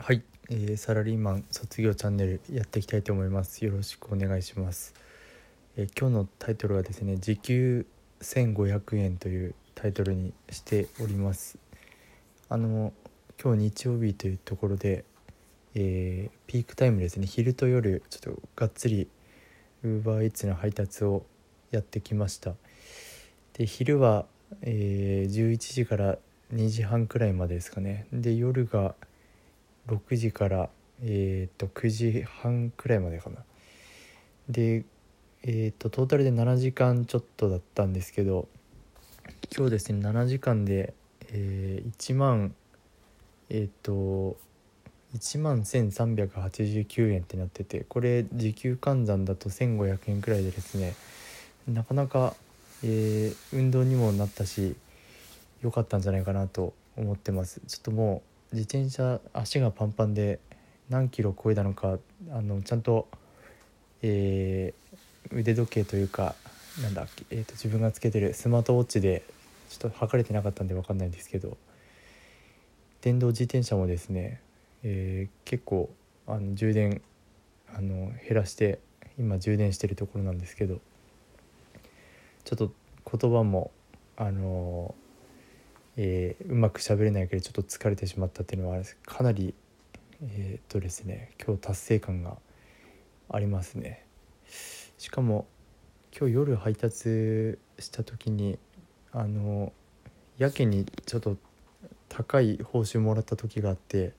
[0.00, 3.64] はい、えーサラリーマン卒業チャンネルやっていきたいと思います。
[3.64, 4.94] よろしくお願いします。
[5.76, 7.84] えー今日のタイトルはですね、時給
[8.20, 11.58] 1500円というタイトルにしております。
[12.48, 12.92] あの
[13.42, 15.04] 今日日曜日というところで、
[15.74, 19.08] えーピークタイムですね、昼と夜ちょっとがっつり
[19.84, 21.26] UberEats の配達を
[21.72, 22.54] やってきました。
[23.54, 24.26] で昼は、
[24.62, 26.18] えー11時から
[26.54, 28.06] 2時半くらいまでですかね。
[28.12, 28.94] で夜が
[29.88, 30.70] 6時から、
[31.02, 33.38] えー、と9時半くらいまでかな。
[34.48, 34.84] で
[35.42, 38.48] えー、とトータルで7時間ちょっとだったんですけど
[39.56, 40.94] 今日ですね7時間で、
[41.30, 42.54] えー1万
[43.50, 44.36] えっ、と
[45.16, 50.94] 1万1389円ってなっててこれ時給換算だと1500円くらいでですね
[51.66, 52.34] なかなか、
[52.82, 54.74] えー運動にもなったし
[55.62, 57.60] 良かったんじゃないかなと思ってます。
[57.66, 60.40] ちょっともう自転車足がパンパンで
[60.88, 61.98] 何キロ超えたのか
[62.30, 63.08] あのちゃんと、
[64.02, 64.88] えー
[65.30, 66.34] 腕時計というか
[66.82, 69.22] なんだっけ、えーと自分がつけてるスマートウォッチで
[69.68, 71.58] ちょっと測れてなかったんで分かんないんですけど
[73.02, 74.40] 電動自転車もですね、
[74.82, 75.90] えー結構
[76.26, 77.02] あの充電
[77.74, 78.78] あの減らして
[79.18, 80.80] 今充電してるところなんですけど
[82.44, 82.72] ちょっと
[83.18, 83.70] 言葉も
[84.16, 84.94] あの
[86.00, 89.52] えーうまく喋れないけどちょっと疲れてしまったっていうのはかなり
[90.22, 92.38] えーっとですね今日達成感が
[93.28, 94.06] ありますね。
[94.96, 95.46] しかも
[96.16, 98.58] 今日夜配達した時に
[99.12, 99.72] あの
[100.38, 101.36] やけにちょっと
[102.08, 104.12] 高い報酬もらった時があって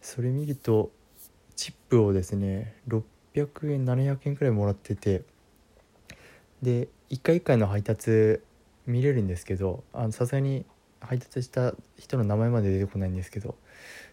[0.00, 0.90] それ見ると
[1.54, 5.22] チップをですね600円700円くらいもらってて
[6.62, 8.40] で1回1回の配達
[8.86, 10.64] 見れるんですけどさすがに
[11.00, 13.56] 配達した人の名前まで出てこないんですけど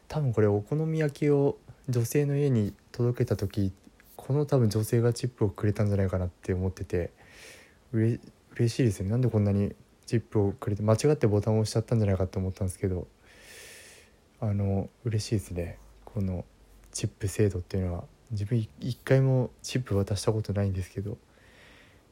[0.08, 3.72] 多分これお好み焼きを女性の家に届けた時
[4.16, 7.12] この多分女性がチップをくれたんじゃないかなって思ってて
[7.92, 8.20] うれ
[8.56, 9.10] 嬉しいですね。
[9.10, 9.74] なんでこんなに
[10.06, 13.08] チップをくれて間違ってボタンを押しちゃったんじゃないかと思ったんですけど
[14.42, 15.78] あの嬉しいですね。
[16.06, 16.46] この
[16.92, 18.04] チップ制度っていうのは。
[18.32, 21.18] 自分一回もチップ渡したことないんですけど。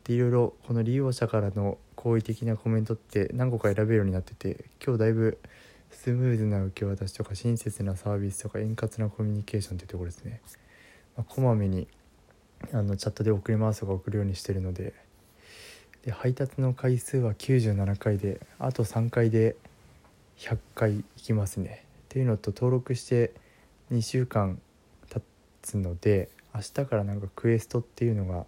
[0.08, 5.38] でいろいろこの利用者からの好意的なコメントって何個か選べるようになってて今日だいぶ
[5.92, 10.42] スムーズな受け渡しとか親切なサービスとか円滑なコミュニケーションというところですね、
[11.18, 11.88] まあ、こまめに
[12.72, 14.94] あのチャットで送りますとか送るようにしてるので。
[16.08, 19.58] で配達の回数は97回であと3回で
[20.38, 21.84] 100回行きますね。
[22.06, 23.34] っていうのと登録して
[23.92, 24.62] 2週間
[25.10, 25.22] 経
[25.62, 28.46] つので明日からなんかクエストっていうのが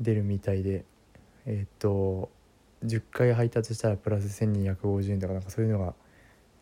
[0.00, 0.84] 出るみたいで
[1.46, 2.30] えっ、と
[2.84, 5.94] 10回配達したらプラス1250円とかなんかそういうのが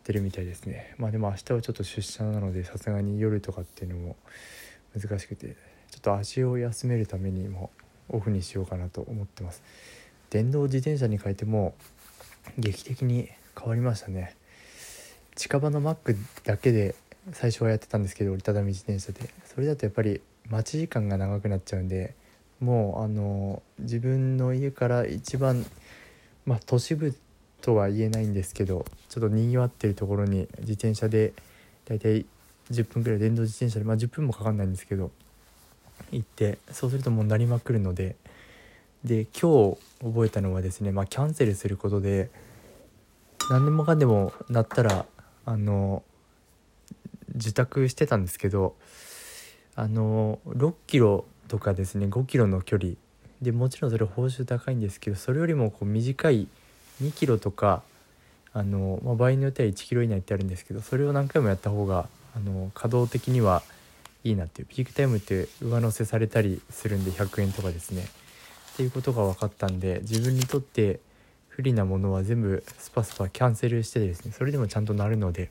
[0.05, 0.95] 出るみたいですね。
[0.97, 4.15] まあでも明日はちょっと出社なのでさすがに夜とかっていうのも
[4.97, 5.57] 難しくて
[5.91, 7.69] ちょっと足を休めるためにも
[8.09, 9.61] オフにしようかなと思ってます。
[10.29, 11.75] 電動自転車に変えても
[12.57, 14.35] 劇的に変わりましたね。
[15.35, 16.15] 近場のマック
[16.45, 16.95] だけで
[17.33, 19.29] 最初はやってたんですけど折りたたみ自転車で。
[19.43, 22.15] それだとやっぱり待ち時間が長くなっちゃうんで
[22.59, 25.65] もうあの自分の家から一番
[26.45, 27.15] まあ都市部
[27.61, 31.33] とは言えないんですけどちょっとにぎわってるところに自転車で
[31.85, 32.25] だいたい
[32.71, 35.11] 10分くらい電動自転車でまあ10分もかかんないんですけど
[36.11, 38.15] 行ってそうするともうなりまくるので
[39.03, 42.29] で今日覚えたのはですねまあキャンセルすることで
[43.49, 45.05] 何でもかんでもなったら
[45.45, 46.03] あの
[47.33, 48.75] 自宅してたんですけど
[49.75, 52.93] あの6キロとかですね5キロの距離。
[53.41, 56.47] でもちろんそれ報酬高いんですけどそれよりもこう短い
[57.03, 57.83] 2キロとか
[58.51, 63.61] あの、まあ、場合によっては1キロ以内ってあるんですけどそれを何回もやった方があの稼働的には
[64.23, 68.07] いいなっていうピークタイムって上乗せされたりするんで100円とかですね。
[68.73, 70.99] っていうことが分かったんで自分にとって
[71.49, 75.49] 不利なものは全部スパスパキャンセルしてですねそれでもちゃんとなるので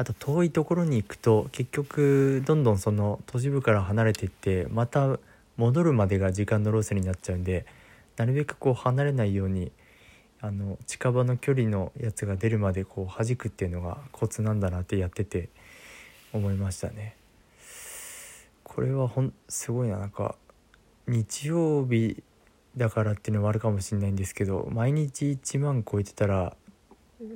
[0.00, 5.18] あと遠いところに行くと結局どんどんその都市部から離れていってまた
[5.56, 7.66] 戻るまでが時間のロスになっちゃうんで
[8.16, 9.72] なるべくこう離れないように
[10.40, 15.48] あの近場の距離のやつが出るまでこう弾くっていうのがコツなんだなってやってて
[16.32, 17.16] 思いましたね。
[18.62, 20.36] これはほんすごいななんか
[21.08, 22.22] 日曜日
[22.76, 26.54] だからっていうのもあるかもしれないんですけど毎日1万超えてたら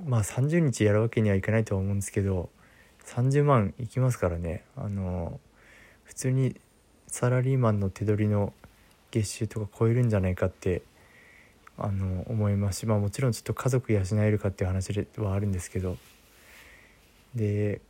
[0.07, 2.51] まあ30日やるわけにはいかないとは思うんですけど
[3.07, 4.65] 30万いきますからね。
[4.77, 5.41] あの
[6.05, 6.61] 普通に
[7.09, 8.53] サラリーマンの手取りの
[9.11, 10.83] 月収とか超えるんじゃないかって
[11.77, 15.97] あの思いますしまあもちろんちょっと家族養えるかっていう話ではあるんですけど。
[17.35, 17.81] で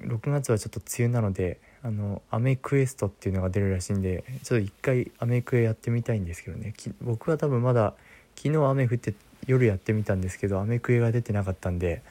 [0.00, 6.74] 6月はちょっと梅雨なのであのアメクエストっていうのが出るらしいんでちょっと一回アメクエやってみたいんですけどね。
[7.00, 7.94] 僕は多分まだ
[8.36, 9.14] 昨日雨降って
[9.46, 12.02] 夜やってみたんですけどアメクエが出てなかったんで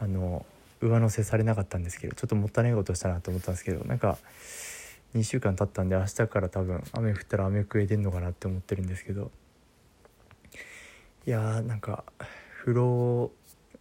[0.00, 0.44] あの
[0.80, 4.18] 上乗せされなかったんですけどちょっともったいないことしたなと思ったんですけどなんか
[5.14, 9.30] 2週間経ったんで明日から多分雨降ったら雨食え出んのかなって思ってるんですけど。
[11.26, 12.04] いやーなんか
[12.60, 13.30] 風呂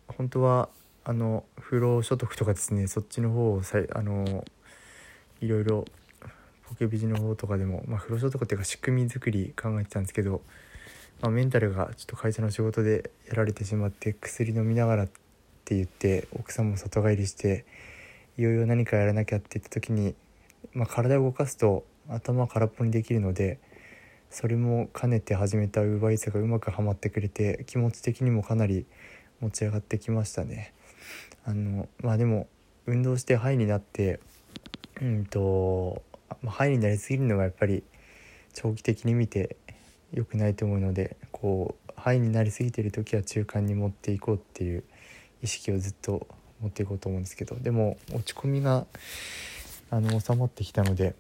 [0.09, 0.67] 本当は
[1.05, 4.43] あの風呂所得とかですねそっちの方をさあの
[5.39, 5.85] いろいろ
[6.67, 10.41] ポケビジの方とかでも、まあ、風呂所得っていうか仕組み作り考えてたんですけど、
[11.21, 15.07] まあ、メンタルがちょっと会社の仕事でやられてしまって薬飲みながらっ
[15.65, 17.65] て言って奥さんも里帰りして
[18.37, 20.15] いよいよ何かやらなきゃって言った時に
[20.73, 23.59] まあ、体を動かすと頭空っぽにできるので
[24.29, 28.85] それも兼ねて始めた UberEats がうまくはまってくれて気持ち的にもかなり
[29.39, 30.73] 持ち上がってきましたね。
[31.45, 32.47] あのまあでも
[32.85, 34.19] 運動してハイになって
[35.01, 36.01] うんと、
[36.41, 37.83] ま、ハイになりすぎるのがやっぱり
[38.53, 39.55] 長期的に見て
[40.13, 44.83] 良くないと思うのでこうハイになりすぎてる時は中間に持っていこうっていう
[45.41, 46.27] 意識をずっと
[46.61, 48.85] 持っていこうと思うんですけどでも落ち込みが
[49.89, 51.15] あの収まってきたので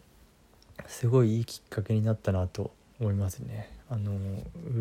[0.87, 3.71] すごいいいきっかけになったなと思いますね。
[3.89, 4.15] あのウ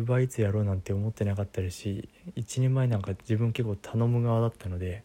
[0.01, 5.03] ーバーイーツやろうなんて思ってなかったですし1年前なんか自分結構頼む側だったので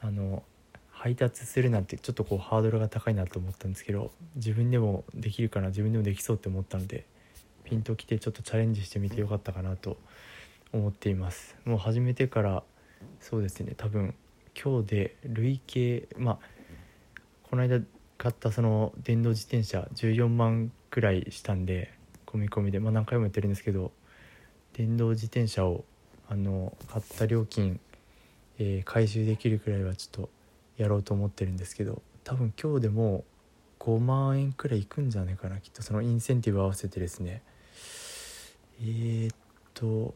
[0.00, 0.42] あの
[0.90, 7.04] 配達するなんてちょっとこうハードルが高いなと思ったんですけど自分でもできるかな自分でもできそうって思ったので
[7.72, 9.96] ピンときてちょっとチャレンジしてみてよかったかなと
[10.74, 11.56] 思っています。
[11.64, 12.62] もう始めてから
[13.18, 13.72] そうですね。
[13.74, 14.14] 多分
[14.62, 16.38] 今日で累計まあ
[17.44, 17.80] この間
[18.18, 21.94] 買ったその電動自転車14万くらいしたんで
[22.26, 23.90] 込み込みでまあ何回も言ってるんですけど
[24.74, 25.86] 電動自転車を
[26.28, 27.80] あの買った料金、
[28.58, 30.28] えー、回収できるくらいはちょっと
[30.76, 33.24] やろうと思ってるんですけど多分今日でも
[33.80, 35.82] 5万円くらいいくんじゃないかなきっと。
[35.82, 37.42] そのインセンティブ合わせてですね。
[38.84, 39.36] えー、っ
[39.74, 40.12] と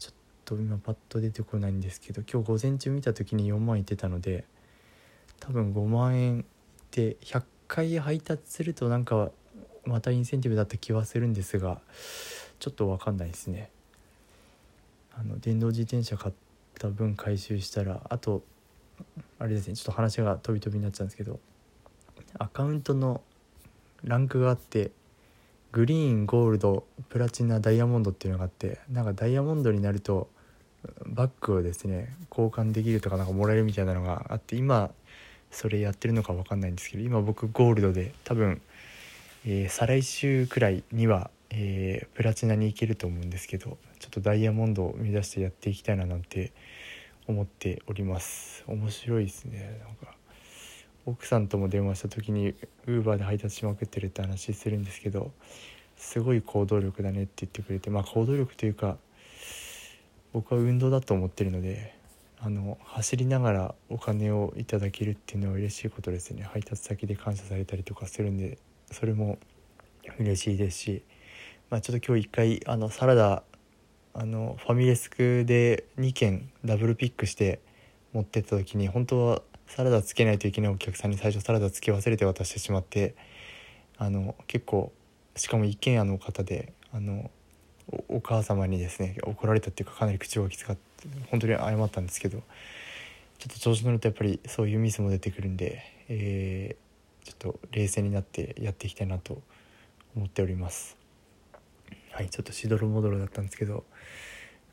[0.00, 0.14] ちょっ
[0.44, 4.44] と今パッと出てこないんですけど今日午前中見た時に4万いってたので
[5.38, 6.44] 多分5万円っ
[6.90, 9.30] て100回配達するとなんか
[9.84, 11.80] またインセンティブだった気はするんですが
[12.58, 13.70] ちょっと分かんないですね。
[15.12, 16.34] あの電動自転車買っ
[16.78, 18.42] た分回収したらあと
[19.38, 21.38] あれですねちょっと話が飛び飛びになっちゃうんですけど
[22.38, 23.22] アカウントの
[24.02, 24.92] ランクがあって
[25.72, 30.28] グリーンゴールドプラチナダイヤモンドっていうのがあってなんかダイヤモンドになると
[31.06, 34.90] バッグをですね交換できるとかなんかもらえるみたいなのがあって今
[35.50, 38.60] それやってるのか分かんないんですけど今僕ゴールドで多分、
[39.44, 46.52] えー、再来週くらいには、えー、プラチナに行けると思うんですけどちょっとダイヤモンドを目指してやっていきたいななんて
[47.26, 48.64] 思っております。
[48.66, 50.19] 面白いですねなんか。
[51.06, 55.32] 奥さんとも電話した時にウーバーで配達しまくってるって話するんですけど
[55.96, 58.96] すごい行動力だねって言ってくれてまあ行動力というか
[60.32, 61.94] 僕は運動だと思ってるので
[62.38, 66.42] あの走りながらお金をいただけるっていうのは嬉しいことですね。
[66.42, 68.56] 配達先で感謝されたりとかするんで
[68.90, 69.38] それも
[70.18, 71.02] 嬉しいですし、
[71.68, 73.42] まあ、ちょっと今日一回あのサラダ
[74.14, 77.60] あのファミレスクで2軒ダブルピックして
[78.12, 79.42] 持ってった時に本当は
[79.76, 83.14] サラダつけないといけないお客さんに最初サラダつけ忘れて渡してしまって
[83.98, 84.92] あの結構
[85.36, 87.30] しかも一軒家の方であの
[88.08, 90.82] お母様にですね怒られたっていうかかなり口をきつかって
[91.30, 92.42] 本当に謝ったんですけど
[93.38, 99.40] ちょっと調子乗るとやっぱりそういうミスも出てくるんで、えー、ちょっと冷静になってやっていきたいなと
[100.16, 100.96] 思っております。
[102.10, 103.84] はいちょっとしどろもどろだったんですけど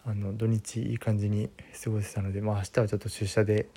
[0.05, 1.51] あの土日いい感じに
[1.83, 3.67] 過ごせたのでまあ明日はちょっと出社で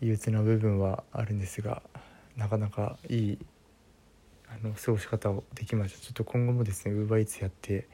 [0.00, 1.82] 憂鬱な部分はあるんですが
[2.36, 3.38] なかなかいい
[4.48, 7.88] あの過ごし方をできましたちょっと今後もですね UberEats やって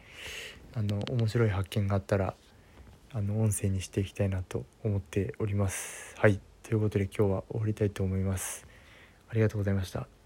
[0.75, 2.35] あの面白い発見があったら
[3.13, 6.15] あの音声にしていきたいなと思っております。
[6.17, 8.67] はいということで今日は終わりたいと思います。
[9.29, 10.20] ありがとうございました。